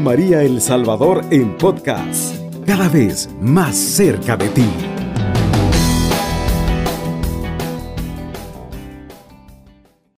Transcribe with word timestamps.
María 0.00 0.42
El 0.42 0.60
Salvador 0.60 1.22
en 1.30 1.56
podcast, 1.56 2.36
cada 2.66 2.88
vez 2.88 3.28
más 3.40 3.76
cerca 3.76 4.36
de 4.36 4.48
ti. 4.48 4.68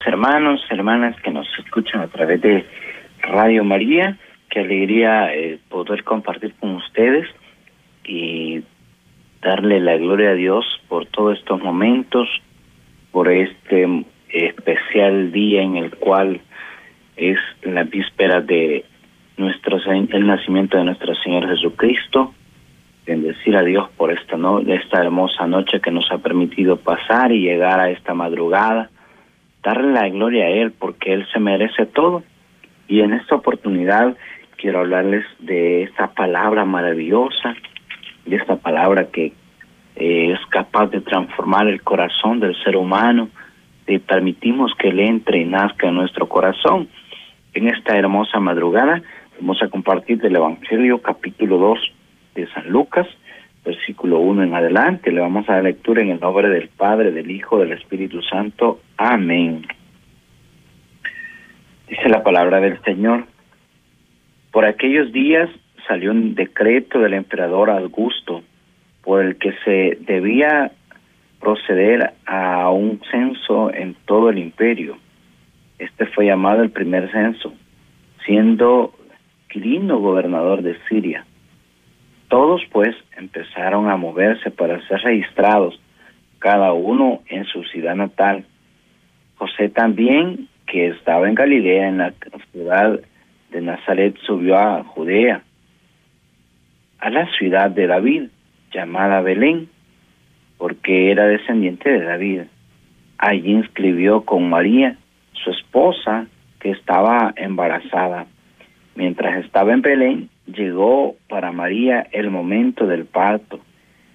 Hermanos, 0.05 0.61
hermanas 0.71 1.17
que 1.23 1.31
nos 1.31 1.47
escuchan 1.59 2.01
a 2.01 2.09
través 2.09 2.41
de 2.41 2.67
Radio 3.21 3.65
María, 3.65 4.19
qué 4.51 4.61
alegría 4.61 5.35
eh, 5.35 5.59
poder 5.69 6.05
compartir 6.05 6.55
con 6.61 6.77
ustedes 6.77 7.27
y 8.05 8.63
darle 9.43 9.81
la 9.81 9.97
gloria 9.97 10.31
a 10.31 10.35
Dios 10.35 10.65
por 10.89 11.07
todos 11.07 11.39
estos 11.39 11.63
momentos, 11.63 12.29
por 13.13 13.31
este 13.31 14.05
especial 14.31 15.33
día 15.33 15.63
en 15.63 15.77
el 15.77 15.95
cual 15.97 16.41
es 17.17 17.39
la 17.63 17.85
víspera 17.85 18.41
de 18.41 18.85
nuestro 19.37 19.79
el 19.87 20.27
nacimiento 20.27 20.77
de 20.79 20.85
nuestro 20.85 21.15
Señor 21.17 21.49
Jesucristo. 21.49 22.35
Bendecir 23.07 23.57
a 23.57 23.63
Dios 23.63 23.89
por 23.97 24.11
esta 24.11 24.37
no, 24.37 24.59
esta 24.61 25.01
hermosa 25.01 25.47
noche 25.47 25.81
que 25.81 25.91
nos 25.91 26.11
ha 26.11 26.19
permitido 26.19 26.77
pasar 26.77 27.31
y 27.33 27.41
llegar 27.41 27.79
a 27.79 27.91
esta 27.91 28.15
madrugada. 28.15 28.91
Darle 29.63 29.93
la 29.93 30.09
gloria 30.09 30.47
a 30.47 30.51
Él 30.51 30.73
porque 30.73 31.13
Él 31.13 31.27
se 31.33 31.39
merece 31.39 31.87
todo. 31.87 32.23
Y 32.89 33.01
en 33.01 33.13
esta 33.13 33.37
oportunidad 33.37 34.17
quiero 34.57 34.81
hablarles 34.81 35.25
de 35.39 35.85
esta 35.85 36.09
palabra 36.09 36.65
maravillosa, 36.65 37.55
de 38.25 38.37
esta 38.37 38.57
palabra 38.57 39.07
que 39.07 39.33
eh, 39.97 40.33
es 40.33 40.41
capaz 40.51 40.89
de 40.89 41.01
transformar 41.01 41.69
el 41.69 41.83
corazón 41.83 42.41
del 42.41 42.55
ser 42.63 42.77
humano, 42.77 43.29
y 43.87 43.99
permitimos 43.99 44.73
que 44.75 44.89
Él 44.89 45.01
entre 45.01 45.39
y 45.39 45.45
nazca 45.45 45.89
en 45.89 45.95
nuestro 45.95 46.29
corazón. 46.29 46.89
En 47.55 47.69
esta 47.69 47.97
hermosa 47.97 48.41
madrugada 48.41 49.01
vamos 49.41 49.63
a 49.63 49.69
compartir 49.69 50.19
del 50.19 50.37
Evangelio 50.37 51.01
capítulo 51.03 51.59
2 51.59 51.79
de 52.35 52.47
San 52.49 52.69
Lucas, 52.69 53.07
versículo 53.65 54.21
1 54.21 54.45
en 54.45 54.55
adelante. 54.55 55.13
Le 55.13 55.21
vamos 55.21 55.49
a 55.49 55.55
dar 55.55 55.65
lectura 55.65 56.03
en 56.03 56.11
el 56.11 56.21
nombre 56.21 56.49
del 56.49 56.69
Padre, 56.69 57.13
del 57.13 57.31
Hijo, 57.31 57.59
del 57.59 57.73
Espíritu 57.73 58.23
Santo. 58.23 58.81
Amén. 58.97 59.67
Dice 61.89 62.09
la 62.09 62.23
palabra 62.23 62.61
del 62.61 62.81
Señor. 62.83 63.27
Por 64.53 64.65
aquellos 64.65 65.13
días 65.13 65.51
salió 65.87 66.11
un 66.11 66.35
decreto 66.35 67.01
del 67.01 67.15
emperador 67.15 67.71
Augusto 67.71 68.43
por 69.03 69.25
el 69.25 69.37
que 69.37 69.53
se 69.65 69.99
debía 70.01 70.73
proceder 71.41 72.15
a 72.25 72.71
un 72.71 73.01
censo 73.11 73.73
en 73.73 73.95
todo 74.07 74.31
el 74.31 74.39
imperio. 74.39 74.97
Este 75.79 76.07
fue 76.07 76.27
llamado 76.27 76.63
el 76.63 76.71
primer 76.71 77.11
censo, 77.13 77.53
siendo 78.25 78.93
Quirino 79.57 80.01
gobernador 80.01 80.61
de 80.61 80.77
Siria. 80.87 81.25
Todos 82.29 82.61
pues 82.73 82.95
empezaron 83.17 83.89
a 83.89 83.97
moverse 83.97 84.51
para 84.51 84.87
ser 84.87 85.01
registrados, 85.01 85.81
cada 86.39 86.75
uno 86.75 87.23
en 87.31 87.47
su 87.47 87.65
ciudad 87.65 87.95
natal. 87.95 88.45
José 89.37 89.71
también, 89.71 90.49
que 90.67 90.89
estaba 90.89 91.27
en 91.27 91.35
Galilea, 91.35 91.89
en 91.89 91.97
la 91.97 92.13
ciudad 92.53 93.01
de 93.51 93.61
Nazaret, 93.63 94.15
subió 94.27 94.59
a 94.59 94.85
Judea, 94.85 95.41
a 96.99 97.09
la 97.09 97.27
ciudad 97.39 97.71
de 97.71 97.87
David, 97.87 98.25
llamada 98.75 99.23
Belén, 99.23 99.71
porque 100.59 101.11
era 101.11 101.29
descendiente 101.29 101.91
de 101.91 102.05
David. 102.05 102.41
Allí 103.17 103.53
inscribió 103.53 104.21
con 104.21 104.51
María, 104.51 104.99
su 105.33 105.51
esposa, 105.51 106.27
que 106.61 106.73
estaba 106.73 107.33
embarazada. 107.37 108.27
Mientras 108.97 109.45
estaba 109.45 109.75
en 109.75 109.83
Belén, 109.83 110.31
llegó 110.47 111.17
para 111.29 111.53
María 111.53 112.07
el 112.13 112.31
momento 112.31 112.87
del 112.87 113.05
parto 113.05 113.61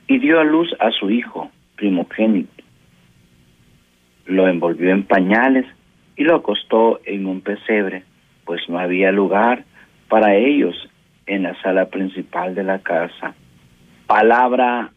y 0.08 0.18
dio 0.18 0.40
a 0.40 0.44
luz 0.44 0.76
a 0.80 0.90
su 0.90 1.12
hijo 1.12 1.52
primogénito. 1.76 2.64
Lo 4.26 4.48
envolvió 4.48 4.90
en 4.90 5.04
pañales 5.04 5.66
y 6.18 6.24
lo 6.24 6.36
acostó 6.36 7.00
en 7.06 7.28
un 7.28 7.42
pesebre, 7.42 8.04
pues 8.44 8.62
no 8.70 8.80
había 8.80 9.12
lugar 9.12 9.66
para 10.10 10.36
ellos 10.36 10.76
en 11.28 11.44
la 11.44 11.60
sala 11.62 11.86
principal 11.86 12.56
de 12.56 12.64
la 12.64 12.80
casa. 12.80 13.36
Palabra 14.08 14.92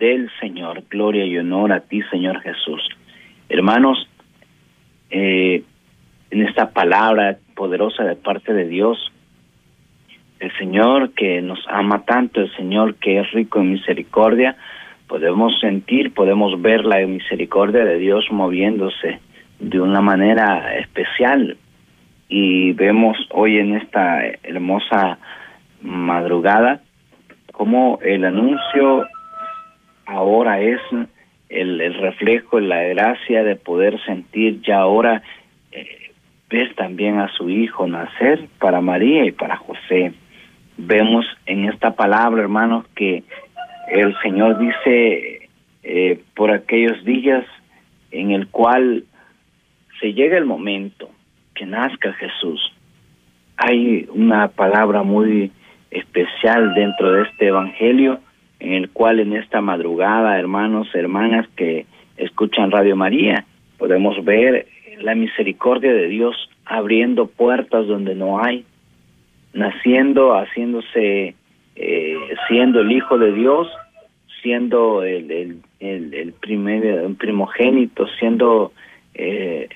del 0.00 0.28
Señor. 0.40 0.82
Gloria 0.90 1.24
y 1.24 1.38
honor 1.38 1.72
a 1.72 1.80
ti, 1.80 2.02
Señor 2.10 2.40
Jesús. 2.40 2.82
Hermanos, 3.48 4.08
eh, 5.10 5.62
en 6.30 6.42
esta 6.46 6.70
palabra 6.72 7.38
poderosa 7.54 8.04
de 8.04 8.16
parte 8.16 8.52
de 8.52 8.66
Dios, 8.66 9.12
el 10.40 10.52
Señor 10.58 11.12
que 11.14 11.40
nos 11.40 11.64
ama 11.68 12.04
tanto, 12.04 12.40
el 12.40 12.54
Señor 12.56 12.96
que 12.96 13.20
es 13.20 13.30
rico 13.32 13.60
en 13.60 13.72
misericordia, 13.72 14.56
podemos 15.06 15.58
sentir, 15.60 16.12
podemos 16.12 16.60
ver 16.60 16.84
la 16.84 16.98
misericordia 17.06 17.84
de 17.84 17.98
Dios 17.98 18.26
moviéndose 18.30 19.20
de 19.60 19.80
una 19.80 20.00
manera 20.00 20.76
especial. 20.76 21.56
Y 22.28 22.72
vemos 22.72 23.16
hoy 23.30 23.58
en 23.58 23.76
esta 23.76 24.24
hermosa 24.42 25.18
madrugada 25.82 26.80
como 27.52 28.00
el 28.02 28.24
anuncio 28.24 29.06
ahora 30.06 30.60
es 30.60 30.80
el, 31.48 31.80
el 31.80 31.94
reflejo, 31.94 32.58
la 32.58 32.82
gracia 32.82 33.44
de 33.44 33.56
poder 33.56 34.02
sentir 34.04 34.60
ya 34.62 34.78
ahora 34.78 35.22
eh, 35.70 36.10
ves 36.50 36.74
también 36.76 37.18
a 37.18 37.28
su 37.28 37.50
hijo 37.50 37.86
nacer 37.86 38.48
para 38.58 38.80
María 38.80 39.24
y 39.24 39.32
para 39.32 39.56
José. 39.56 40.12
Vemos 40.76 41.24
en 41.46 41.66
esta 41.66 41.94
palabra, 41.94 42.42
hermanos, 42.42 42.86
que 42.94 43.24
el 43.88 44.14
Señor 44.22 44.58
dice 44.58 45.48
eh, 45.82 46.20
por 46.34 46.50
aquellos 46.50 47.04
días 47.04 47.44
en 48.10 48.30
el 48.30 48.48
cual 48.48 49.04
se 50.00 50.12
llega 50.12 50.38
el 50.38 50.44
momento 50.44 51.10
que 51.54 51.66
nazca 51.66 52.12
Jesús. 52.14 52.72
Hay 53.56 54.08
una 54.12 54.48
palabra 54.48 55.02
muy 55.02 55.52
especial 55.90 56.74
dentro 56.74 57.12
de 57.12 57.22
este 57.22 57.48
evangelio 57.48 58.20
en 58.58 58.72
el 58.72 58.90
cual 58.90 59.20
en 59.20 59.34
esta 59.34 59.60
madrugada, 59.60 60.38
hermanos, 60.38 60.88
hermanas 60.94 61.46
que 61.56 61.86
escuchan 62.16 62.70
Radio 62.70 62.96
María, 62.96 63.44
podemos 63.78 64.24
ver 64.24 64.66
la 65.00 65.14
misericordia 65.14 65.92
de 65.92 66.08
Dios 66.08 66.36
abriendo 66.64 67.26
puertas 67.26 67.86
donde 67.86 68.14
no 68.14 68.42
hay, 68.42 68.64
naciendo, 69.52 70.32
haciéndose, 70.32 71.34
eh, 71.76 72.18
siendo 72.48 72.80
el 72.80 72.92
Hijo 72.92 73.18
de 73.18 73.32
Dios, 73.32 73.68
siendo 74.42 75.02
el, 75.02 75.30
el, 75.30 76.14
el, 76.14 76.32
primer, 76.34 77.14
primogénito, 77.16 78.06
siendo 78.18 78.72
eh, 79.14 79.68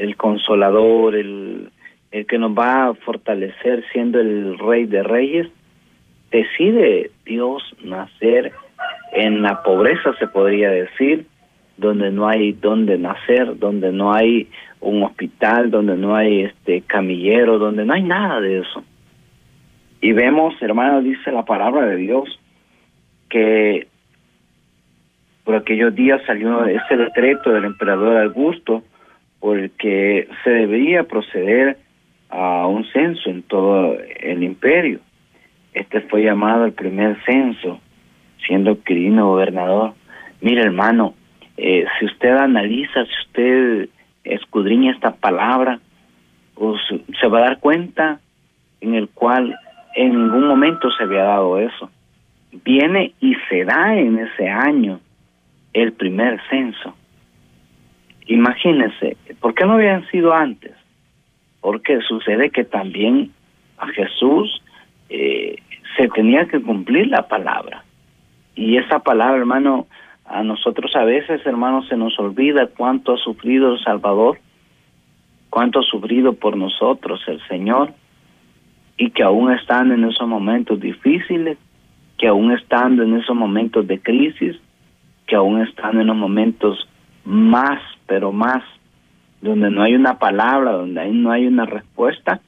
el 0.00 0.16
consolador, 0.16 1.14
el, 1.14 1.70
el 2.10 2.26
que 2.26 2.38
nos 2.38 2.52
va 2.52 2.88
a 2.88 2.94
fortalecer, 2.94 3.84
siendo 3.92 4.20
el 4.20 4.58
Rey 4.58 4.86
de 4.86 5.02
Reyes, 5.02 5.48
decide 6.30 7.10
Dios 7.24 7.62
nacer 7.82 8.52
en 9.12 9.42
la 9.42 9.62
pobreza, 9.62 10.14
se 10.18 10.26
podría 10.26 10.70
decir, 10.70 11.26
donde 11.76 12.10
no 12.10 12.28
hay 12.28 12.52
donde 12.52 12.98
nacer, 12.98 13.58
donde 13.58 13.92
no 13.92 14.12
hay 14.12 14.48
un 14.80 15.02
hospital, 15.02 15.70
donde 15.70 15.96
no 15.96 16.14
hay 16.14 16.42
este 16.42 16.82
camillero, 16.82 17.58
donde 17.58 17.84
no 17.84 17.92
hay 17.92 18.02
nada 18.02 18.40
de 18.40 18.60
eso. 18.60 18.84
Y 20.00 20.12
vemos, 20.12 20.54
hermanos, 20.60 21.04
dice 21.04 21.32
la 21.32 21.44
palabra 21.44 21.86
de 21.86 21.96
Dios, 21.96 22.40
que 23.28 23.88
por 25.44 25.54
aquellos 25.54 25.94
días 25.94 26.20
salió 26.26 26.64
ese 26.66 26.96
decreto 26.96 27.50
del 27.50 27.64
emperador 27.64 28.16
Augusto 28.18 28.82
por 29.40 29.58
el 29.58 29.70
que 29.72 30.28
se 30.42 30.50
debería 30.50 31.04
proceder 31.04 31.78
a 32.28 32.66
un 32.66 32.84
censo 32.92 33.30
en 33.30 33.42
todo 33.42 33.96
el 34.20 34.42
imperio. 34.42 35.00
Este 35.72 36.00
fue 36.00 36.24
llamado 36.24 36.64
el 36.64 36.72
primer 36.72 37.16
censo, 37.24 37.80
siendo 38.46 38.82
Quirino 38.82 39.28
gobernador. 39.28 39.92
Mire, 40.40 40.62
hermano, 40.62 41.14
eh, 41.56 41.86
si 41.98 42.06
usted 42.06 42.36
analiza, 42.36 43.04
si 43.04 43.26
usted 43.26 43.88
escudriña 44.24 44.92
esta 44.92 45.12
palabra, 45.12 45.78
pues, 46.54 46.80
se 47.20 47.26
va 47.28 47.38
a 47.38 47.42
dar 47.42 47.60
cuenta 47.60 48.20
en 48.80 48.94
el 48.94 49.08
cual 49.08 49.58
en 49.94 50.10
ningún 50.10 50.46
momento 50.46 50.90
se 50.90 51.04
había 51.04 51.24
dado 51.24 51.58
eso. 51.58 51.90
Viene 52.64 53.14
y 53.20 53.34
se 53.48 53.64
da 53.64 53.96
en 53.96 54.18
ese 54.18 54.48
año 54.48 55.00
el 55.72 55.92
primer 55.92 56.40
censo. 56.48 56.94
Imagínense, 58.26 59.16
¿por 59.40 59.54
qué 59.54 59.64
no 59.64 59.74
habían 59.74 60.06
sido 60.08 60.34
antes? 60.34 60.72
Porque 61.60 62.00
sucede 62.00 62.50
que 62.50 62.64
también 62.64 63.30
a 63.78 63.86
Jesús 63.88 64.62
eh, 65.08 65.56
se 65.96 66.08
tenía 66.08 66.46
que 66.46 66.60
cumplir 66.60 67.08
la 67.08 67.28
palabra. 67.28 67.84
Y 68.54 68.78
esa 68.78 69.00
palabra, 69.00 69.38
hermano, 69.38 69.86
a 70.28 70.42
nosotros 70.42 70.94
a 70.96 71.04
veces, 71.04 71.44
hermano, 71.46 71.82
se 71.84 71.96
nos 71.96 72.18
olvida 72.18 72.66
cuánto 72.66 73.14
ha 73.14 73.16
sufrido 73.18 73.74
el 73.74 73.82
Salvador, 73.82 74.38
cuánto 75.50 75.80
ha 75.80 75.82
sufrido 75.82 76.32
por 76.34 76.56
nosotros 76.56 77.20
el 77.26 77.40
Señor. 77.48 77.92
y 78.98 79.10
que 79.10 79.22
aún 79.22 79.52
estando 79.52 79.92
en 79.92 80.04
esos 80.04 80.26
momentos 80.26 80.80
difíciles, 80.80 81.58
que 82.16 82.28
aún 82.28 82.50
estando 82.52 83.02
en 83.02 83.14
esos 83.16 83.36
momentos 83.36 83.86
de 83.86 84.00
crisis, 84.00 84.56
que 85.26 85.36
aún 85.36 85.60
estando 85.60 86.00
en 86.00 86.06
los 86.06 86.16
momentos 86.16 86.88
más, 87.24 87.78
pero 88.06 88.32
más, 88.32 88.62
donde 89.42 89.70
no 89.70 89.82
hay 89.82 89.94
una 89.94 90.18
palabra, 90.18 90.72
donde 90.72 91.06
no 91.08 91.30
hay 91.30 91.46
una 91.46 91.66
respuesta, 91.66 92.40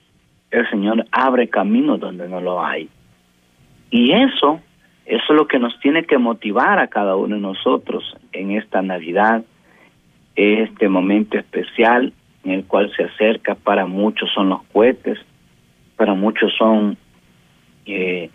el 0.51 0.69
Señor 0.71 1.05
abre 1.13 1.49
caminos 1.49 2.01
donde 2.01 2.29
no 2.29 2.41
lo 2.41 2.65
hay. 2.65 2.89
Y 3.91 4.13
eso, 4.13 4.61
eso 5.09 5.25
es 5.31 5.37
lo 5.37 5.49
que 5.49 5.59
nos 5.59 5.79
tiene 5.81 6.05
que 6.05 6.19
motivar 6.19 6.79
a 6.79 6.89
cada 6.89 7.17
uno 7.17 7.37
de 7.37 7.41
nosotros 7.41 8.15
en 8.33 8.51
esta 8.51 8.83
Navidad, 8.83 9.43
este 10.37 10.89
momento 10.91 11.39
especial 11.39 12.13
en 12.45 12.53
el 12.53 12.65
cual 12.65 12.93
se 12.95 13.05
acerca, 13.05 13.55
para 13.55 13.87
muchos 13.87 14.31
son 14.35 14.51
los 14.51 14.63
cohetes, 14.65 15.19
para 15.97 16.13
muchos 16.13 16.53
son 16.57 16.99
eh, 17.87 18.29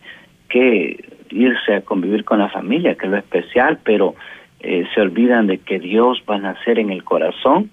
que 0.50 1.10
irse 1.30 1.76
a 1.76 1.82
convivir 1.82 2.26
con 2.26 2.40
la 2.40 2.50
familia, 2.50 2.96
que 2.96 3.06
es 3.06 3.12
lo 3.12 3.18
especial, 3.18 3.78
pero 3.84 4.16
eh, 4.60 4.86
se 4.96 5.02
olvidan 5.02 5.46
de 5.46 5.60
que 5.60 5.80
Dios 5.80 6.24
va 6.28 6.38
a 6.38 6.40
nacer 6.40 6.80
en 6.80 6.90
el 6.90 7.04
corazón, 7.04 7.70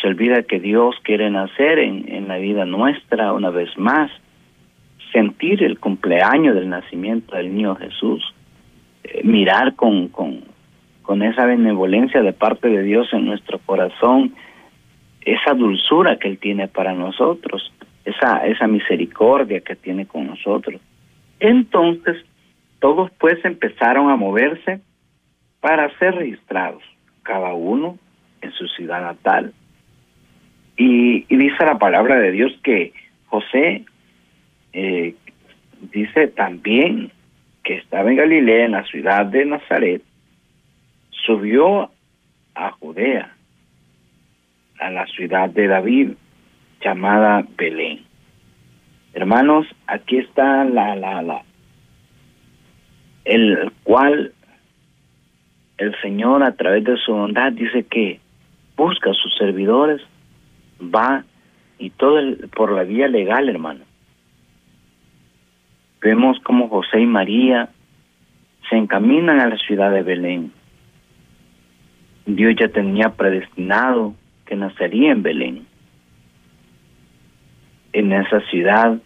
se 0.00 0.06
olvida 0.06 0.44
que 0.44 0.60
Dios 0.60 0.94
quiere 1.02 1.30
nacer 1.30 1.80
en, 1.80 2.08
en 2.14 2.28
la 2.28 2.38
vida 2.38 2.64
nuestra 2.64 3.32
una 3.32 3.50
vez 3.50 3.76
más, 3.76 4.08
sentir 5.12 5.64
el 5.64 5.80
cumpleaños 5.80 6.54
del 6.54 6.68
nacimiento 6.68 7.34
del 7.34 7.52
niño 7.52 7.74
Jesús, 7.74 8.35
eh, 9.06 9.20
mirar 9.24 9.74
con, 9.74 10.08
con, 10.08 10.44
con 11.02 11.22
esa 11.22 11.46
benevolencia 11.46 12.22
de 12.22 12.32
parte 12.32 12.68
de 12.68 12.82
Dios 12.82 13.08
en 13.12 13.24
nuestro 13.24 13.58
corazón, 13.60 14.34
esa 15.22 15.54
dulzura 15.54 16.18
que 16.18 16.28
Él 16.28 16.38
tiene 16.38 16.68
para 16.68 16.92
nosotros, 16.92 17.72
esa, 18.04 18.46
esa 18.46 18.66
misericordia 18.66 19.60
que 19.60 19.76
tiene 19.76 20.06
con 20.06 20.26
nosotros. 20.26 20.80
Entonces, 21.40 22.16
todos 22.80 23.10
pues 23.18 23.44
empezaron 23.44 24.10
a 24.10 24.16
moverse 24.16 24.80
para 25.60 25.96
ser 25.98 26.14
registrados, 26.14 26.82
cada 27.22 27.54
uno 27.54 27.98
en 28.40 28.52
su 28.52 28.66
ciudad 28.68 29.02
natal. 29.02 29.52
Y, 30.76 31.24
dice 31.34 31.64
la 31.64 31.78
palabra 31.78 32.16
de 32.18 32.32
Dios 32.32 32.52
que 32.62 32.92
José 33.26 33.84
eh, 34.72 35.14
dice 35.92 36.28
también 36.28 37.10
que 37.66 37.74
estaba 37.74 38.08
en 38.08 38.16
Galilea, 38.16 38.66
en 38.66 38.72
la 38.72 38.84
ciudad 38.84 39.26
de 39.26 39.44
Nazaret, 39.44 40.00
subió 41.10 41.90
a 42.54 42.70
Judea, 42.70 43.34
a 44.78 44.90
la 44.90 45.04
ciudad 45.06 45.50
de 45.50 45.66
David, 45.66 46.10
llamada 46.80 47.44
Belén. 47.58 48.04
Hermanos, 49.14 49.66
aquí 49.88 50.18
está 50.18 50.64
la, 50.64 50.94
la, 50.94 51.22
la, 51.22 51.42
el 53.24 53.72
cual 53.82 54.32
el 55.78 56.00
Señor 56.00 56.44
a 56.44 56.52
través 56.52 56.84
de 56.84 56.96
su 56.98 57.12
bondad 57.12 57.50
dice 57.50 57.84
que 57.84 58.20
busca 58.76 59.10
a 59.10 59.14
sus 59.14 59.36
servidores, 59.36 60.00
va 60.80 61.24
y 61.80 61.90
todo 61.90 62.20
por 62.54 62.70
la 62.70 62.84
vía 62.84 63.08
legal, 63.08 63.48
hermano. 63.48 63.80
Vemos 66.00 66.38
como 66.40 66.68
José 66.68 67.00
y 67.00 67.06
María 67.06 67.70
se 68.68 68.76
encaminan 68.76 69.40
a 69.40 69.48
la 69.48 69.56
ciudad 69.58 69.90
de 69.92 70.02
Belén. 70.02 70.52
Dios 72.26 72.54
ya 72.58 72.68
tenía 72.68 73.10
predestinado 73.10 74.14
que 74.44 74.56
nacería 74.56 75.12
en 75.12 75.22
Belén, 75.22 75.66
en 77.92 78.12
esa 78.12 78.40
ciudad 78.50 78.98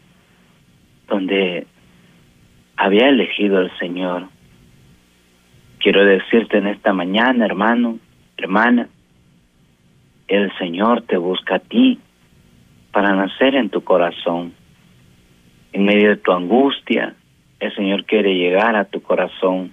donde 1.09 1.67
había 2.77 3.09
elegido 3.09 3.61
el 3.61 3.71
Señor. 3.79 4.29
Quiero 5.81 6.05
decirte 6.05 6.59
en 6.59 6.67
esta 6.67 6.93
mañana, 6.93 7.45
hermano, 7.45 7.99
hermana, 8.37 8.89
el 10.29 10.51
Señor 10.59 11.03
te 11.03 11.17
busca 11.17 11.57
a 11.57 11.59
ti 11.59 11.99
para 12.93 13.15
nacer 13.15 13.55
en 13.55 13.69
tu 13.69 13.83
corazón. 13.83 14.55
En 15.73 15.85
medio 15.85 16.11
de 16.11 16.17
tu 16.17 16.33
angustia, 16.33 17.15
el 17.61 17.75
Señor 17.75 18.05
quiere 18.05 18.35
llegar 18.35 18.75
a 18.77 18.87
tu 18.87 19.03
corazón. 19.03 19.73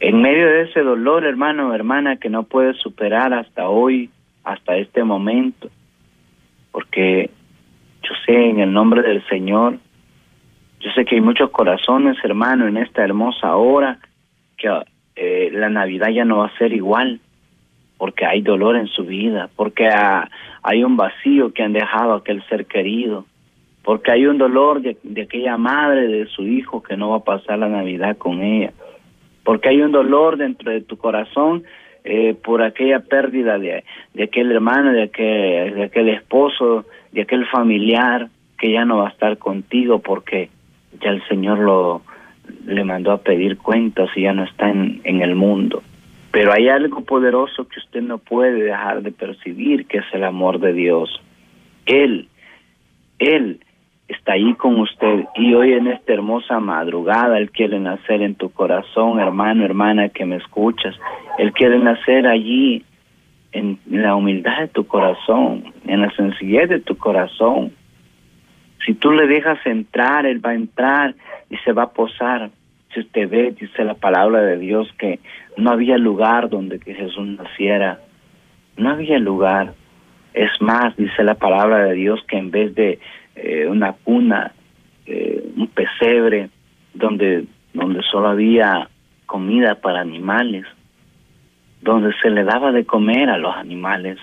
En 0.00 0.20
medio 0.20 0.46
de 0.46 0.62
ese 0.62 0.80
dolor, 0.80 1.24
hermano, 1.24 1.74
hermana, 1.74 2.16
que 2.16 2.28
no 2.28 2.44
puedes 2.44 2.76
superar 2.78 3.32
hasta 3.32 3.68
hoy, 3.68 4.10
hasta 4.44 4.76
este 4.76 5.04
momento, 5.04 5.70
porque 6.72 7.30
yo 8.02 8.10
sé 8.26 8.50
en 8.50 8.60
el 8.60 8.72
nombre 8.72 9.02
del 9.02 9.24
Señor, 9.28 9.78
yo 10.80 10.90
sé 10.92 11.04
que 11.04 11.16
hay 11.16 11.20
muchos 11.20 11.50
corazones, 11.50 12.16
hermano, 12.24 12.66
en 12.66 12.78
esta 12.78 13.04
hermosa 13.04 13.56
hora, 13.56 13.98
que 14.56 14.68
eh, 15.16 15.50
la 15.52 15.68
Navidad 15.68 16.08
ya 16.08 16.24
no 16.24 16.38
va 16.38 16.46
a 16.46 16.58
ser 16.58 16.72
igual, 16.72 17.20
porque 17.98 18.24
hay 18.24 18.40
dolor 18.40 18.76
en 18.76 18.86
su 18.86 19.04
vida, 19.04 19.50
porque 19.56 19.90
hay 20.62 20.84
un 20.84 20.96
vacío 20.96 21.52
que 21.52 21.62
han 21.62 21.74
dejado 21.74 22.14
aquel 22.14 22.42
ser 22.48 22.64
querido, 22.64 23.26
porque 23.84 24.12
hay 24.12 24.26
un 24.26 24.38
dolor 24.38 24.82
de, 24.82 24.96
aquella 25.22 25.56
madre 25.56 26.06
de 26.08 26.26
su 26.26 26.46
hijo 26.46 26.82
que 26.82 26.96
no 26.96 27.10
va 27.10 27.16
a 27.16 27.24
pasar 27.24 27.58
la 27.58 27.68
Navidad 27.68 28.16
con 28.16 28.42
ella, 28.42 28.72
porque 29.44 29.70
hay 29.70 29.80
un 29.80 29.92
dolor 29.92 30.36
dentro 30.36 30.70
de 30.70 30.82
tu 30.82 30.96
corazón 30.96 31.64
eh, 32.04 32.34
por 32.34 32.62
aquella 32.62 33.00
pérdida 33.00 33.58
de, 33.58 33.84
de 34.14 34.24
aquel 34.24 34.52
hermano, 34.52 34.92
de 34.92 35.04
aquel, 35.04 35.74
de 35.74 35.84
aquel 35.84 36.08
esposo, 36.10 36.84
de 37.12 37.22
aquel 37.22 37.46
familiar 37.46 38.28
que 38.58 38.72
ya 38.72 38.84
no 38.84 38.98
va 38.98 39.08
a 39.08 39.10
estar 39.10 39.38
contigo 39.38 40.00
porque 40.00 40.50
ya 41.00 41.10
el 41.10 41.26
Señor 41.28 41.58
lo 41.58 42.02
le 42.66 42.84
mandó 42.84 43.12
a 43.12 43.18
pedir 43.18 43.58
cuentas 43.58 44.10
y 44.16 44.22
ya 44.22 44.32
no 44.32 44.44
está 44.44 44.70
en, 44.70 45.00
en 45.04 45.22
el 45.22 45.34
mundo. 45.34 45.82
Pero 46.32 46.52
hay 46.52 46.68
algo 46.68 47.02
poderoso 47.02 47.66
que 47.68 47.78
usted 47.78 48.02
no 48.02 48.18
puede 48.18 48.62
dejar 48.62 49.02
de 49.02 49.12
percibir, 49.12 49.86
que 49.86 49.98
es 49.98 50.04
el 50.12 50.24
amor 50.24 50.58
de 50.58 50.72
Dios. 50.72 51.20
Él, 51.86 52.28
Él 53.18 53.60
está 54.10 54.32
ahí 54.32 54.54
con 54.54 54.78
usted 54.80 55.24
y 55.36 55.54
hoy 55.54 55.72
en 55.72 55.86
esta 55.86 56.12
hermosa 56.12 56.58
madrugada 56.58 57.38
Él 57.38 57.50
quiere 57.50 57.78
nacer 57.78 58.22
en 58.22 58.34
tu 58.34 58.50
corazón, 58.50 59.20
hermano, 59.20 59.64
hermana 59.64 60.08
que 60.08 60.24
me 60.24 60.36
escuchas. 60.36 60.94
Él 61.38 61.52
quiere 61.52 61.78
nacer 61.78 62.26
allí 62.26 62.84
en 63.52 63.78
la 63.86 64.14
humildad 64.14 64.60
de 64.60 64.68
tu 64.68 64.86
corazón, 64.86 65.72
en 65.86 66.00
la 66.02 66.10
sencillez 66.16 66.68
de 66.68 66.80
tu 66.80 66.96
corazón. 66.96 67.72
Si 68.84 68.94
tú 68.94 69.12
le 69.12 69.26
dejas 69.26 69.58
entrar, 69.64 70.26
Él 70.26 70.44
va 70.44 70.50
a 70.50 70.54
entrar 70.54 71.14
y 71.48 71.56
se 71.58 71.72
va 71.72 71.84
a 71.84 71.90
posar. 71.90 72.50
Si 72.92 73.00
usted 73.00 73.28
ve, 73.28 73.54
dice 73.58 73.84
la 73.84 73.94
palabra 73.94 74.42
de 74.42 74.58
Dios, 74.58 74.88
que 74.98 75.20
no 75.56 75.70
había 75.70 75.98
lugar 75.98 76.48
donde 76.48 76.80
que 76.80 76.94
Jesús 76.94 77.26
naciera. 77.26 78.00
No 78.76 78.90
había 78.90 79.18
lugar. 79.18 79.74
Es 80.34 80.50
más, 80.60 80.96
dice 80.96 81.24
la 81.24 81.34
palabra 81.34 81.84
de 81.84 81.94
Dios, 81.94 82.20
que 82.28 82.36
en 82.36 82.50
vez 82.50 82.74
de 82.74 82.98
eh, 83.34 83.66
una 83.68 83.92
cuna, 83.92 84.52
eh, 85.06 85.42
un 85.56 85.66
pesebre, 85.68 86.50
donde, 86.94 87.44
donde 87.72 88.02
solo 88.02 88.28
había 88.28 88.88
comida 89.26 89.76
para 89.76 90.00
animales, 90.00 90.66
donde 91.80 92.12
se 92.20 92.30
le 92.30 92.44
daba 92.44 92.72
de 92.72 92.84
comer 92.84 93.30
a 93.30 93.38
los 93.38 93.54
animales. 93.56 94.18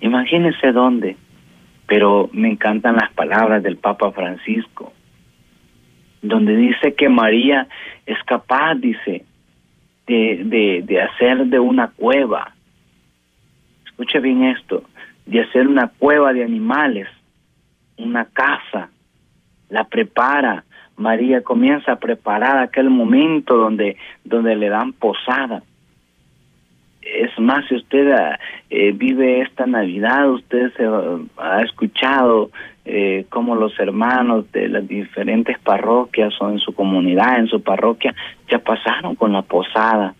Imagínese 0.00 0.72
dónde. 0.72 1.16
Pero 1.86 2.30
me 2.32 2.48
encantan 2.48 2.96
las 2.96 3.12
palabras 3.12 3.62
del 3.62 3.76
Papa 3.76 4.12
Francisco, 4.12 4.92
donde 6.22 6.56
dice 6.56 6.94
que 6.94 7.08
María 7.08 7.66
es 8.06 8.22
capaz, 8.24 8.76
dice, 8.76 9.24
de, 10.06 10.42
de, 10.44 10.82
de 10.84 11.02
hacer 11.02 11.46
de 11.46 11.58
una 11.58 11.88
cueva, 11.88 12.54
escuche 13.84 14.20
bien 14.20 14.44
esto, 14.44 14.84
de 15.26 15.40
hacer 15.40 15.66
una 15.68 15.88
cueva 15.98 16.32
de 16.32 16.44
animales 16.44 17.08
una 18.02 18.26
casa, 18.26 18.90
la 19.68 19.84
prepara. 19.84 20.64
María 20.96 21.42
comienza 21.42 21.92
a 21.92 21.96
preparar 21.96 22.58
aquel 22.58 22.90
momento 22.90 23.56
donde, 23.56 23.96
donde 24.24 24.54
le 24.56 24.68
dan 24.68 24.92
posada. 24.92 25.62
Es 27.00 27.36
más, 27.38 27.66
si 27.66 27.76
usted 27.76 28.14
eh, 28.70 28.92
vive 28.92 29.40
esta 29.40 29.66
Navidad, 29.66 30.30
usted 30.30 30.72
se 30.76 30.84
ha 31.38 31.62
escuchado 31.62 32.50
eh, 32.84 33.26
cómo 33.30 33.56
los 33.56 33.76
hermanos 33.80 34.50
de 34.52 34.68
las 34.68 34.86
diferentes 34.86 35.58
parroquias 35.58 36.32
o 36.40 36.50
en 36.50 36.58
su 36.58 36.72
comunidad, 36.74 37.38
en 37.38 37.48
su 37.48 37.60
parroquia, 37.62 38.14
ya 38.48 38.58
pasaron 38.60 39.16
con 39.16 39.32
la 39.32 39.42
posada. 39.42 40.14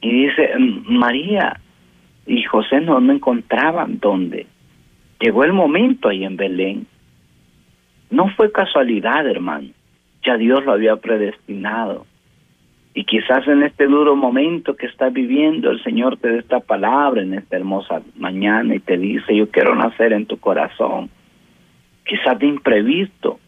Y 0.00 0.26
dice, 0.26 0.50
María 0.88 1.60
y 2.26 2.42
José 2.42 2.80
no, 2.80 3.00
no 3.00 3.12
encontraban 3.12 3.98
dónde. 4.00 4.46
Llegó 5.20 5.44
el 5.44 5.52
momento 5.52 6.08
ahí 6.08 6.24
en 6.24 6.36
Belén. 6.36 6.86
No 8.10 8.28
fue 8.30 8.52
casualidad, 8.52 9.26
hermano. 9.26 9.68
Ya 10.24 10.36
Dios 10.36 10.64
lo 10.64 10.72
había 10.72 10.96
predestinado. 10.96 12.06
Y 12.94 13.04
quizás 13.04 13.46
en 13.46 13.62
este 13.62 13.86
duro 13.86 14.16
momento 14.16 14.74
que 14.74 14.86
estás 14.86 15.12
viviendo, 15.12 15.70
el 15.70 15.82
Señor 15.82 16.16
te 16.16 16.32
da 16.32 16.38
esta 16.38 16.60
palabra 16.60 17.22
en 17.22 17.34
esta 17.34 17.56
hermosa 17.56 18.02
mañana 18.16 18.74
y 18.74 18.80
te 18.80 18.96
dice, 18.96 19.36
yo 19.36 19.50
quiero 19.50 19.74
nacer 19.74 20.12
en 20.12 20.26
tu 20.26 20.38
corazón. 20.38 21.10
Quizás 22.06 22.38
de 22.38 22.46
imprevisto, 22.46 23.38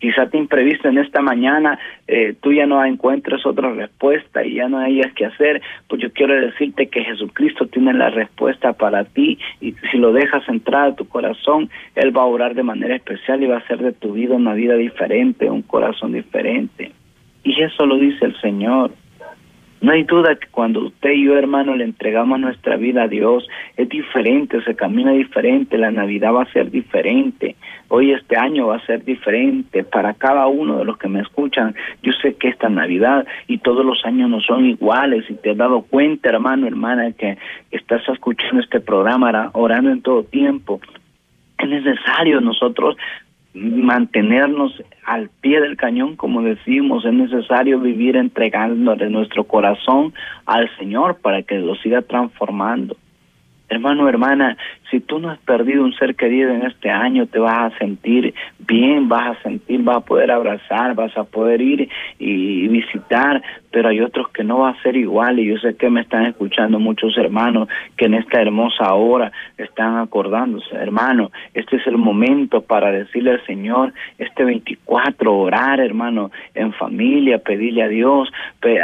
Quizá 0.00 0.26
te 0.30 0.38
imprevisto 0.38 0.88
en 0.88 0.98
esta 0.98 1.20
mañana, 1.20 1.78
eh, 2.08 2.34
tú 2.40 2.52
ya 2.52 2.66
no 2.66 2.82
encuentres 2.84 3.44
otra 3.44 3.70
respuesta 3.72 4.44
y 4.44 4.54
ya 4.54 4.68
no 4.68 4.78
hayas 4.78 5.12
que 5.12 5.26
hacer, 5.26 5.60
pues 5.88 6.00
yo 6.00 6.10
quiero 6.12 6.34
decirte 6.34 6.88
que 6.88 7.04
Jesucristo 7.04 7.66
tiene 7.66 7.92
la 7.92 8.08
respuesta 8.08 8.72
para 8.72 9.04
ti 9.04 9.38
y 9.60 9.72
si 9.90 9.98
lo 9.98 10.12
dejas 10.12 10.48
entrar 10.48 10.88
a 10.88 10.94
tu 10.96 11.06
corazón, 11.06 11.68
Él 11.94 12.16
va 12.16 12.22
a 12.22 12.26
orar 12.26 12.54
de 12.54 12.62
manera 12.62 12.96
especial 12.96 13.42
y 13.42 13.46
va 13.46 13.56
a 13.56 13.60
hacer 13.60 13.78
de 13.78 13.92
tu 13.92 14.14
vida 14.14 14.34
una 14.34 14.54
vida 14.54 14.74
diferente, 14.74 15.50
un 15.50 15.62
corazón 15.62 16.12
diferente. 16.12 16.92
Y 17.44 17.62
eso 17.62 17.84
lo 17.86 17.96
dice 17.96 18.24
el 18.24 18.40
Señor. 18.40 18.92
No 19.80 19.92
hay 19.92 20.02
duda 20.02 20.36
que 20.36 20.46
cuando 20.48 20.80
usted 20.80 21.12
y 21.12 21.24
yo, 21.24 21.38
hermano, 21.38 21.74
le 21.74 21.84
entregamos 21.84 22.38
nuestra 22.38 22.76
vida 22.76 23.04
a 23.04 23.08
Dios, 23.08 23.48
es 23.78 23.88
diferente, 23.88 24.62
se 24.62 24.76
camina 24.76 25.12
diferente, 25.12 25.78
la 25.78 25.90
Navidad 25.90 26.34
va 26.34 26.42
a 26.42 26.52
ser 26.52 26.70
diferente, 26.70 27.56
hoy 27.88 28.12
este 28.12 28.36
año 28.36 28.66
va 28.66 28.76
a 28.76 28.86
ser 28.86 29.02
diferente 29.04 29.82
para 29.82 30.12
cada 30.12 30.46
uno 30.48 30.78
de 30.78 30.84
los 30.84 30.98
que 30.98 31.08
me 31.08 31.20
escuchan. 31.20 31.74
Yo 32.02 32.12
sé 32.20 32.34
que 32.34 32.48
esta 32.48 32.68
Navidad 32.68 33.26
y 33.46 33.58
todos 33.58 33.84
los 33.84 34.04
años 34.04 34.28
no 34.28 34.40
son 34.40 34.66
iguales 34.66 35.24
y 35.30 35.34
te 35.34 35.50
has 35.50 35.56
dado 35.56 35.80
cuenta, 35.82 36.28
hermano, 36.28 36.66
hermana, 36.66 37.12
que 37.12 37.38
estás 37.70 38.06
escuchando 38.08 38.60
este 38.60 38.80
programa 38.80 39.50
orando 39.54 39.90
en 39.90 40.02
todo 40.02 40.24
tiempo. 40.24 40.80
Es 41.58 41.68
necesario 41.68 42.40
nosotros 42.40 42.96
mantenernos 43.54 44.82
al 45.04 45.28
pie 45.40 45.60
del 45.60 45.76
cañón, 45.76 46.16
como 46.16 46.42
decimos, 46.42 47.04
es 47.04 47.12
necesario 47.12 47.80
vivir 47.80 48.16
entregando 48.16 48.94
de 48.94 49.10
nuestro 49.10 49.44
corazón 49.44 50.14
al 50.46 50.70
Señor 50.76 51.18
para 51.20 51.42
que 51.42 51.58
lo 51.58 51.74
siga 51.76 52.02
transformando. 52.02 52.96
Hermano, 53.68 54.08
hermana, 54.08 54.56
si 54.90 54.98
tú 54.98 55.20
no 55.20 55.30
has 55.30 55.38
perdido 55.38 55.84
un 55.84 55.92
ser 55.94 56.16
querido 56.16 56.50
en 56.50 56.62
este 56.66 56.90
año, 56.90 57.26
te 57.26 57.38
vas 57.38 57.72
a 57.72 57.78
sentir 57.78 58.34
bien, 58.58 59.08
vas 59.08 59.36
a 59.36 59.42
sentir, 59.42 59.80
vas 59.82 59.98
a 59.98 60.04
poder 60.04 60.32
abrazar, 60.32 60.96
vas 60.96 61.16
a 61.16 61.22
poder 61.22 61.60
ir 61.60 61.88
y 62.20 62.68
visitar, 62.68 63.42
pero 63.70 63.88
hay 63.88 64.00
otros 64.00 64.28
que 64.28 64.44
no 64.44 64.58
va 64.60 64.70
a 64.70 64.82
ser 64.82 64.96
igual 64.96 65.38
y 65.38 65.46
yo 65.46 65.56
sé 65.58 65.74
que 65.76 65.88
me 65.88 66.02
están 66.02 66.26
escuchando 66.26 66.78
muchos 66.78 67.16
hermanos 67.16 67.68
que 67.96 68.06
en 68.06 68.14
esta 68.14 68.42
hermosa 68.42 68.92
hora 68.94 69.32
están 69.56 69.96
acordándose. 69.96 70.74
Hermano, 70.74 71.30
este 71.54 71.76
es 71.76 71.86
el 71.86 71.96
momento 71.96 72.60
para 72.62 72.92
decirle 72.92 73.32
al 73.32 73.46
Señor, 73.46 73.92
este 74.18 74.44
24, 74.44 75.34
orar, 75.34 75.80
hermano, 75.80 76.30
en 76.54 76.72
familia, 76.74 77.38
pedirle 77.38 77.82
a 77.82 77.88
Dios, 77.88 78.30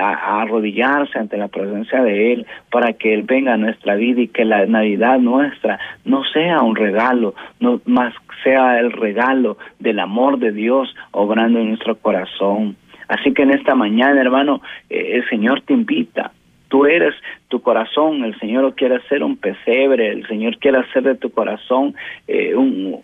a, 0.01 0.41
arrodillarse 0.41 1.19
ante 1.19 1.37
la 1.37 1.49
presencia 1.49 2.03
de 2.03 2.33
Él 2.33 2.47
para 2.71 2.95
que 2.95 3.13
Él 3.13 3.23
venga 3.23 3.55
a 3.55 3.59
nuestra 3.59 3.97
vida 3.97 4.23
y 4.23 4.29
que 4.29 4.45
la 4.45 4.65
Navidad 4.67 5.19
nuestra 5.19 5.79
no 6.05 6.25
sea 6.25 6.63
un 6.63 6.77
regalo, 6.77 7.35
no 7.61 7.81
más 7.85 8.15
sea 8.43 8.79
el 8.79 8.93
regalo 8.93 9.59
del 9.79 9.99
amor 9.99 10.39
de 10.39 10.53
Dios 10.53 10.95
obrando 11.11 11.59
en 11.59 11.69
nuestro 11.69 11.97
corazón. 11.97 12.77
Así 13.09 13.33
que 13.33 13.43
en 13.43 13.51
esta 13.51 13.75
mañana, 13.75 14.21
hermano, 14.21 14.63
eh, 14.91 15.13
el 15.15 15.29
Señor 15.29 15.63
te 15.63 15.73
invita. 15.73 16.33
Tú 16.69 16.85
eres 16.87 17.15
tu 17.49 17.61
corazón, 17.61 18.25
el 18.25 18.39
Señor 18.41 18.75
quiere 18.75 18.97
hacer 18.97 19.23
un 19.23 19.37
pesebre, 19.37 20.09
el 20.09 20.27
Señor 20.27 20.59
quiere 20.59 20.79
hacer 20.79 21.05
de 21.05 21.15
tu 21.15 21.31
corazón 21.31 21.95
eh, 22.27 22.57
un, 22.57 23.01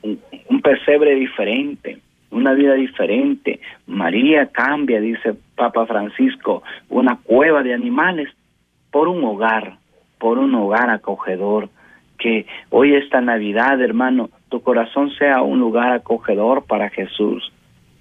un 0.48 0.60
pesebre 0.62 1.14
diferente, 1.14 1.98
una 2.30 2.54
vida 2.54 2.74
diferente. 2.74 3.60
María 3.86 4.46
cambia, 4.46 5.00
dice 5.00 5.34
Papa 5.54 5.86
Francisco, 5.86 6.64
una 6.88 7.18
cueva 7.22 7.62
de 7.62 7.72
animales 7.72 8.28
por 8.90 9.06
un 9.06 9.22
hogar, 9.22 9.76
por 10.18 10.38
un 10.38 10.54
hogar 10.54 10.90
acogedor. 10.90 11.68
Que 12.18 12.46
hoy 12.70 12.94
esta 12.94 13.20
Navidad, 13.20 13.80
hermano, 13.80 14.30
tu 14.48 14.60
corazón 14.60 15.10
sea 15.18 15.42
un 15.42 15.58
lugar 15.58 15.92
acogedor 15.92 16.64
para 16.66 16.88
Jesús. 16.90 17.52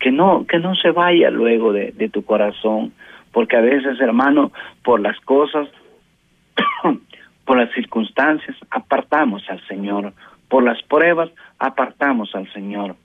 Que 0.02 0.12
no, 0.12 0.46
que 0.48 0.60
no 0.60 0.76
se 0.76 0.92
vaya 0.92 1.30
luego 1.30 1.72
de, 1.72 1.92
de 1.92 2.10
tu 2.10 2.26
corazón, 2.26 2.94
porque 3.32 3.56
a 3.56 3.62
veces, 3.62 4.00
hermano, 4.00 4.52
por 4.84 5.00
las 5.00 5.20
cosas, 5.22 5.68
por 7.46 7.58
las 7.58 7.72
circunstancias, 7.74 8.56
apartamos 8.70 9.44
al 9.50 9.66
Señor. 9.68 10.14
Por 10.50 10.64
las 10.64 10.82
pruebas, 10.84 11.30
apartamos 11.60 12.36
al 12.36 12.52
Señor. 12.52 12.96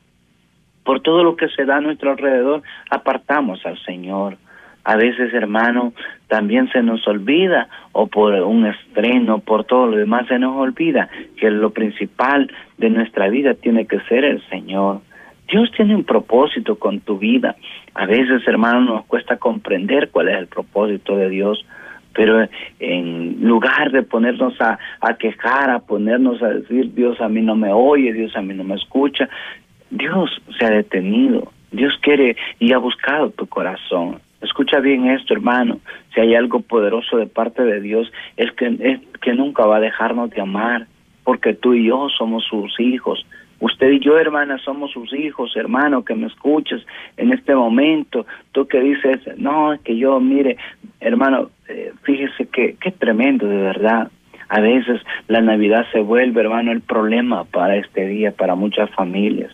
Por 0.85 1.01
todo 1.01 1.23
lo 1.23 1.37
que 1.37 1.49
se 1.49 1.65
da 1.65 1.77
a 1.77 1.81
nuestro 1.81 2.11
alrededor, 2.11 2.63
apartamos 2.91 3.65
al 3.67 3.79
Señor. 3.85 4.39
A 4.85 4.97
veces, 4.97 5.35
hermano, 5.35 5.93
también 6.29 6.71
se 6.71 6.81
nos 6.81 7.07
olvida, 7.09 7.69
o 7.91 8.07
por 8.07 8.35
un 8.35 8.67
estreno, 8.67 9.41
por 9.41 9.65
todo 9.65 9.89
lo 9.89 9.97
demás, 9.97 10.29
se 10.29 10.39
nos 10.39 10.57
olvida 10.57 11.09
que 11.37 11.51
lo 11.51 11.71
principal 11.71 12.53
de 12.79 12.91
nuestra 12.91 13.29
vida 13.29 13.55
tiene 13.55 13.87
que 13.87 13.99
ser 14.03 14.25
el 14.25 14.41
Señor. 14.49 15.01
Dios 15.49 15.71
tiene 15.77 15.95
un 15.95 16.05
propósito 16.05 16.77
con 16.77 17.01
tu 17.01 17.19
vida. 17.19 17.57
A 17.95 18.07
veces, 18.07 18.47
hermano, 18.47 18.81
nos 18.81 19.07
cuesta 19.07 19.37
comprender 19.37 20.11
cuál 20.11 20.29
es 20.29 20.39
el 20.39 20.47
propósito 20.47 21.17
de 21.17 21.29
Dios, 21.29 21.65
pero 22.15 22.49
en 22.81 23.47
lugar 23.47 23.93
de 23.93 24.03
ponernos 24.03 24.61
a, 24.61 24.79
a 25.01 25.15
quejar, 25.15 25.71
a 25.71 25.81
ponernos 25.81 26.43
a 26.43 26.49
decir, 26.49 26.95
Dios 26.95 27.21
a 27.21 27.29
mí 27.29 27.43
no 27.43 27.55
me 27.55 27.73
oye, 27.73 28.13
Dios 28.13 28.35
a 28.37 28.43
mí 28.43 28.55
no 28.55 28.65
me 28.65 28.75
escucha, 28.75 29.29
Dios 29.91 30.31
se 30.59 30.65
ha 30.65 30.71
detenido. 30.71 31.53
Dios 31.71 31.95
quiere 32.01 32.37
y 32.59 32.73
ha 32.73 32.79
buscado 32.79 33.31
tu 33.31 33.47
corazón. 33.47 34.21
Escucha 34.41 34.81
bien 34.81 35.09
esto, 35.09 35.35
hermano. 35.35 35.79
Si 36.15 36.21
hay 36.21 36.35
algo 36.35 36.61
poderoso 36.61 37.17
de 37.17 37.27
parte 37.27 37.63
de 37.63 37.81
Dios, 37.81 38.11
es 38.37 38.51
que, 38.53 38.67
es 38.67 39.01
que 39.21 39.35
nunca 39.35 39.67
va 39.67 39.77
a 39.77 39.81
dejarnos 39.81 40.31
de 40.31 40.41
amar, 40.41 40.87
porque 41.25 41.55
tú 41.55 41.75
y 41.75 41.87
yo 41.87 42.09
somos 42.17 42.45
sus 42.45 42.79
hijos. 42.79 43.27
Usted 43.61 43.91
y 43.91 44.01
yo, 44.01 44.19
hermana, 44.19 44.59
somos 44.59 44.91
sus 44.93 45.13
hijos, 45.15 45.57
hermano, 45.57 46.05
que 46.05 46.15
me 46.15 46.27
escuches 46.27 46.85
en 47.17 47.33
este 47.33 47.55
momento. 47.55 48.27
Tú 48.53 48.67
que 48.67 48.81
dices, 48.81 49.21
no, 49.39 49.73
es 49.73 49.81
que 49.81 49.97
yo, 49.97 50.21
mire, 50.21 50.57
hermano, 51.01 51.51
eh, 51.69 51.93
fíjese 52.03 52.47
que 52.49 52.77
qué 52.81 52.91
tremendo, 52.91 53.47
de 53.47 53.57
verdad. 53.57 54.11
A 54.49 54.61
veces 54.61 55.01
la 55.27 55.41
Navidad 55.41 55.87
se 55.91 56.01
vuelve, 56.01 56.41
hermano, 56.41 56.71
el 56.71 56.81
problema 56.81 57.45
para 57.45 57.77
este 57.77 58.07
día, 58.07 58.33
para 58.33 58.55
muchas 58.55 58.91
familias. 58.91 59.51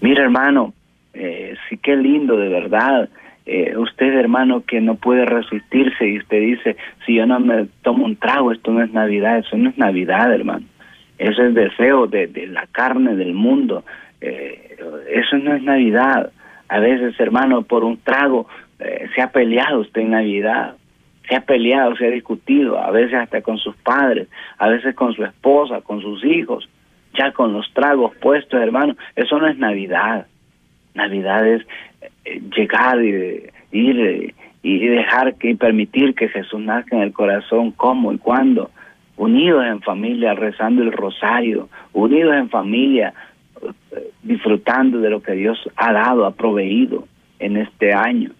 Mira, 0.00 0.24
hermano, 0.24 0.72
eh, 1.12 1.54
sí 1.68 1.78
qué 1.78 1.96
lindo, 1.96 2.36
de 2.36 2.48
verdad 2.48 3.08
eh, 3.46 3.76
usted 3.76 4.14
hermano 4.14 4.64
que 4.64 4.80
no 4.80 4.94
puede 4.94 5.26
resistirse 5.26 6.08
y 6.08 6.18
usted 6.18 6.40
dice, 6.40 6.76
si 7.04 7.16
yo 7.16 7.26
no 7.26 7.40
me 7.40 7.66
tomo 7.82 8.06
un 8.06 8.16
trago, 8.16 8.52
esto 8.52 8.72
no 8.72 8.82
es 8.82 8.90
Navidad, 8.92 9.38
eso 9.38 9.56
no 9.56 9.68
es 9.68 9.76
Navidad 9.76 10.32
hermano, 10.32 10.64
eso 11.24 11.42
es 11.42 11.54
deseo 11.54 12.06
de, 12.06 12.28
la 12.48 12.66
carne 12.66 13.16
del 13.16 13.34
mundo, 13.34 13.84
eh, 14.20 14.76
eso 15.10 15.36
no 15.38 15.54
es 15.54 15.62
Navidad. 15.62 16.30
A 16.68 16.78
veces 16.80 17.18
hermano, 17.18 17.62
por 17.62 17.84
un 17.84 17.98
trago 17.98 18.46
eh, 18.78 19.08
se 19.14 19.22
ha 19.22 19.30
peleado 19.30 19.80
usted 19.80 20.02
en 20.02 20.10
Navidad, 20.10 20.76
se 21.28 21.36
ha 21.36 21.40
peleado, 21.40 21.96
se 21.96 22.06
ha 22.06 22.10
discutido, 22.10 22.78
a 22.78 22.90
veces 22.90 23.14
hasta 23.14 23.40
con 23.42 23.58
sus 23.58 23.74
padres, 23.76 24.28
a 24.58 24.68
veces 24.68 24.94
con 24.94 25.14
su 25.14 25.24
esposa, 25.24 25.80
con 25.80 26.02
sus 26.02 26.24
hijos, 26.24 26.68
ya 27.18 27.32
con 27.32 27.52
los 27.52 27.72
tragos 27.72 28.14
puestos, 28.16 28.60
hermano, 28.60 28.96
eso 29.16 29.38
no 29.38 29.48
es 29.48 29.56
Navidad. 29.56 30.26
Navidad 30.94 31.46
es 31.46 31.62
eh, 32.24 32.40
llegar 32.54 33.02
y 33.02 33.50
ir 33.72 34.34
y 34.62 34.86
dejar 34.86 35.34
que 35.34 35.50
y 35.50 35.54
permitir 35.54 36.14
que 36.14 36.28
Jesús 36.28 36.60
nazca 36.60 36.96
en 36.96 37.02
el 37.02 37.12
corazón, 37.12 37.70
cómo 37.70 38.12
y 38.12 38.18
cuándo, 38.18 38.70
unidos 39.16 39.64
en 39.64 39.80
familia, 39.80 40.34
rezando 40.34 40.82
el 40.82 40.92
rosario, 40.92 41.68
unidos 41.92 42.34
en 42.34 42.50
familia, 42.50 43.14
eh, 43.62 44.10
disfrutando 44.22 45.00
de 45.00 45.10
lo 45.10 45.22
que 45.22 45.32
Dios 45.32 45.58
ha 45.76 45.92
dado, 45.92 46.26
ha 46.26 46.32
proveído 46.32 47.06
en 47.38 47.56
este 47.56 47.92
año. 47.92 48.30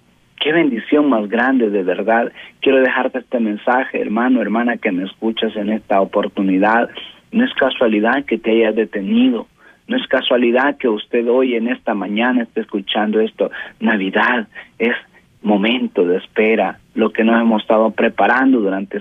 Qué 0.40 0.52
bendición 0.52 1.08
más 1.08 1.28
grande, 1.28 1.70
de 1.70 1.82
verdad. 1.82 2.32
Quiero 2.60 2.80
dejarte 2.80 3.20
este 3.20 3.40
mensaje, 3.40 4.00
hermano, 4.00 4.42
hermana, 4.42 4.76
que 4.76 4.92
me 4.92 5.04
escuchas 5.04 5.56
en 5.56 5.70
esta 5.70 6.00
oportunidad. 6.00 6.90
No 7.32 7.44
es 7.44 7.54
casualidad 7.54 8.24
que 8.24 8.38
te 8.38 8.50
hayas 8.50 8.74
detenido 8.74 9.46
no 9.86 9.96
es 9.98 10.06
casualidad 10.06 10.76
que 10.78 10.88
usted 10.88 11.28
hoy 11.28 11.56
en 11.56 11.68
esta 11.68 11.94
mañana 11.94 12.44
esté 12.44 12.62
escuchando 12.62 13.20
esto. 13.20 13.50
Navidad 13.80 14.48
es 14.78 14.94
momento 15.44 16.04
de 16.04 16.16
espera, 16.16 16.78
lo 16.94 17.10
que 17.10 17.22
nos 17.22 17.40
hemos 17.40 17.62
estado 17.62 17.90
preparando 17.90 18.60
durante 18.60 18.98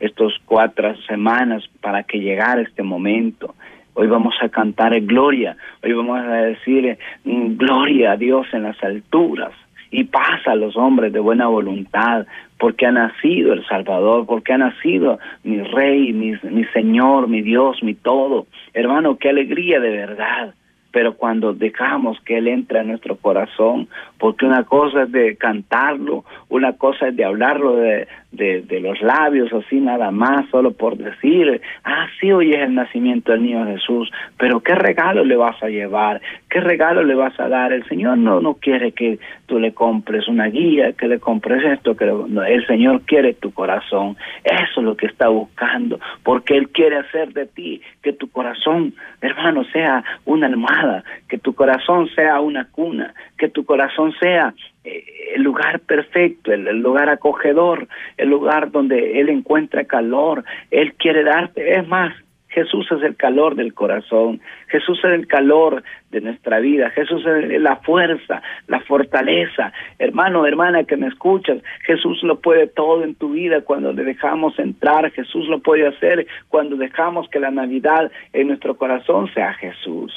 estos 0.00 0.40
cuatro 0.46 0.96
semanas 1.08 1.68
para 1.80 2.04
que 2.04 2.20
llegara 2.20 2.62
este 2.62 2.82
momento. 2.82 3.54
Hoy 3.94 4.06
vamos 4.06 4.34
a 4.40 4.48
cantar 4.48 4.98
gloria, 5.02 5.56
hoy 5.82 5.92
vamos 5.92 6.18
a 6.20 6.32
decir 6.32 6.96
mm, 7.24 7.56
gloria 7.56 8.12
a 8.12 8.16
Dios 8.16 8.46
en 8.52 8.62
las 8.62 8.82
alturas 8.82 9.52
y 9.90 10.04
pasa 10.04 10.52
a 10.52 10.56
los 10.56 10.74
hombres 10.76 11.12
de 11.12 11.20
buena 11.20 11.48
voluntad, 11.48 12.26
porque 12.58 12.86
ha 12.86 12.92
nacido 12.92 13.52
el 13.52 13.66
Salvador, 13.66 14.24
porque 14.24 14.54
ha 14.54 14.58
nacido 14.58 15.18
mi 15.44 15.60
Rey, 15.60 16.14
mi 16.14 16.64
Señor, 16.72 17.28
mi 17.28 17.42
Dios, 17.42 17.82
mi 17.82 17.94
todo. 17.94 18.46
Hermano, 18.72 19.18
qué 19.18 19.28
alegría 19.28 19.80
de 19.80 19.90
verdad. 19.90 20.54
Pero 20.92 21.16
cuando 21.16 21.54
dejamos 21.54 22.20
que 22.20 22.38
Él 22.38 22.48
entre 22.48 22.78
a 22.78 22.84
nuestro 22.84 23.16
corazón, 23.16 23.88
porque 24.18 24.46
una 24.46 24.64
cosa 24.64 25.04
es 25.04 25.12
de 25.12 25.36
cantarlo, 25.36 26.24
una 26.48 26.74
cosa 26.74 27.08
es 27.08 27.16
de 27.16 27.24
hablarlo 27.24 27.76
de, 27.76 28.06
de, 28.32 28.80
los 28.80 29.00
labios, 29.02 29.52
así 29.52 29.78
nada 29.80 30.10
más, 30.10 30.48
solo 30.50 30.72
por 30.72 30.96
decir, 30.96 31.60
ah, 31.84 32.06
sí, 32.18 32.32
hoy 32.32 32.52
es 32.52 32.62
el 32.62 32.74
nacimiento 32.74 33.32
del 33.32 33.42
niño 33.42 33.66
Jesús, 33.66 34.10
pero 34.38 34.60
¿qué 34.60 34.74
regalo 34.74 35.24
le 35.24 35.36
vas 35.36 35.62
a 35.62 35.68
llevar? 35.68 36.20
¿Qué 36.48 36.60
regalo 36.60 37.04
le 37.04 37.14
vas 37.14 37.38
a 37.38 37.48
dar? 37.48 37.72
El 37.72 37.86
Señor 37.88 38.18
no, 38.18 38.40
no 38.40 38.54
quiere 38.54 38.92
que 38.92 39.18
tú 39.46 39.58
le 39.58 39.72
compres 39.74 40.26
una 40.28 40.46
guía, 40.46 40.92
que 40.92 41.08
le 41.08 41.20
compres 41.20 41.62
esto, 41.64 41.94
que 41.94 42.04
el 42.04 42.66
Señor 42.66 43.02
quiere 43.02 43.34
tu 43.34 43.52
corazón. 43.52 44.16
Eso 44.44 44.80
es 44.80 44.84
lo 44.84 44.96
que 44.96 45.06
está 45.06 45.28
buscando, 45.28 46.00
porque 46.22 46.56
Él 46.56 46.70
quiere 46.70 46.96
hacer 46.96 47.32
de 47.34 47.46
ti 47.46 47.82
que 48.02 48.12
tu 48.12 48.30
corazón, 48.30 48.94
hermano, 49.20 49.64
sea 49.64 50.02
una 50.24 50.46
almohada, 50.46 51.04
que 51.28 51.38
tu 51.38 51.54
corazón 51.54 52.08
sea 52.14 52.40
una 52.40 52.66
cuna, 52.70 53.14
que 53.36 53.48
tu 53.48 53.64
corazón 53.64 54.12
sea 54.18 54.54
el 54.84 55.42
lugar 55.42 55.80
perfecto, 55.80 56.52
el, 56.52 56.64
lugar 56.80 57.08
acogedor, 57.08 57.88
el 58.16 58.28
lugar 58.28 58.70
donde 58.70 59.20
Él 59.20 59.28
encuentra 59.28 59.84
calor. 59.84 60.44
Él 60.70 60.94
quiere 60.94 61.24
darte, 61.24 61.76
es 61.76 61.86
más, 61.86 62.14
Jesús 62.48 62.86
es 62.92 63.02
el 63.02 63.16
calor 63.16 63.54
del 63.54 63.72
corazón, 63.72 64.40
Jesús 64.68 64.98
es 65.04 65.12
el 65.12 65.26
calor 65.26 65.82
de 66.10 66.20
nuestra 66.20 66.60
vida, 66.60 66.90
Jesús 66.90 67.24
es 67.24 67.60
la 67.60 67.76
fuerza, 67.76 68.42
la 68.66 68.80
fortaleza. 68.80 69.72
Hermano, 69.98 70.46
hermana 70.46 70.84
que 70.84 70.98
me 70.98 71.06
escuchas, 71.06 71.62
Jesús 71.86 72.22
lo 72.22 72.40
puede 72.40 72.66
todo 72.66 73.04
en 73.04 73.14
tu 73.14 73.30
vida 73.32 73.62
cuando 73.62 73.92
le 73.92 74.04
dejamos 74.04 74.58
entrar, 74.58 75.10
Jesús 75.12 75.48
lo 75.48 75.60
puede 75.60 75.86
hacer 75.86 76.26
cuando 76.48 76.76
dejamos 76.76 77.28
que 77.30 77.40
la 77.40 77.50
Navidad 77.50 78.12
en 78.34 78.48
nuestro 78.48 78.76
corazón 78.76 79.32
sea 79.32 79.54
Jesús. 79.54 80.12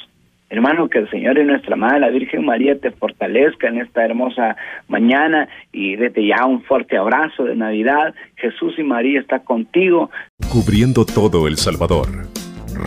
Hermano, 0.50 0.88
que 0.90 1.00
el 1.00 1.10
Señor 1.10 1.38
y 1.40 1.44
nuestra 1.44 1.75
Madre, 1.75 2.02
la 2.02 2.10
Virgen 2.10 2.46
María, 2.46 2.80
te 2.80 2.92
fortalezca 2.92 3.68
en 3.68 3.82
esta 3.82 4.06
hermosa 4.06 4.56
mañana 4.88 5.50
y 5.72 5.96
desde 5.96 6.28
ya 6.28 6.46
un 6.46 6.62
fuerte 6.64 6.98
abrazo 6.98 7.46
de 7.46 7.56
Navidad. 7.56 8.14
Jesús 8.36 8.74
y 8.78 8.84
María 8.84 9.20
está 9.20 9.40
contigo. 9.40 10.12
Cubriendo 10.52 11.06
todo 11.06 11.48
El 11.48 11.58
Salvador. 11.58 12.08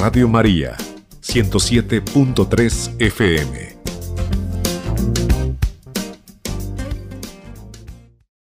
Radio 0.01 0.29
María, 0.29 0.77
107.3 1.21 3.01
FM. 3.01 3.79